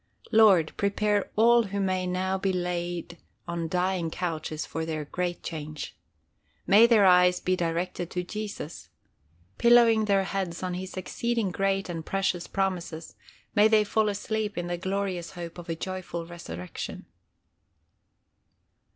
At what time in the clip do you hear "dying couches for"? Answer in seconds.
3.67-4.83